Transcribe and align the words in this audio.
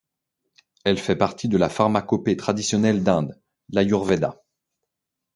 Elle 0.83 0.97
fait 0.97 1.15
partie 1.15 1.47
de 1.47 1.59
la 1.59 1.69
pharmacopée 1.69 2.35
traditionnelle 2.35 3.03
d'Inde, 3.03 3.39
l'Ayurveda. 3.69 4.41